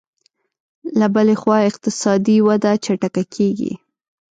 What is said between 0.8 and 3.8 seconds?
له بلې خوا اقتصادي وده چټکه کېږي